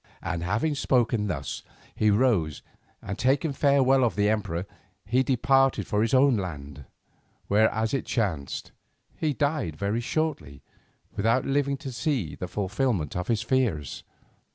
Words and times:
And 0.23 0.41
having 0.41 0.73
spoken 0.73 1.27
thus, 1.27 1.61
he 1.93 2.09
rose, 2.09 2.63
and 3.03 3.19
taking 3.19 3.53
farewell 3.53 4.03
of 4.03 4.15
the 4.15 4.29
emperor, 4.29 4.65
he 5.05 5.21
departed 5.21 5.85
for 5.85 6.01
his 6.01 6.15
own 6.15 6.37
land, 6.37 6.85
where, 7.47 7.69
as 7.71 7.93
it 7.93 8.07
chanced, 8.07 8.71
he 9.15 9.31
died 9.31 9.75
very 9.75 10.01
shortly, 10.01 10.63
without 11.15 11.45
living 11.45 11.77
to 11.77 11.91
see 11.91 12.33
the 12.33 12.47
fulfilment 12.47 13.15
of 13.15 13.27
his 13.27 13.43
fears. 13.43 14.03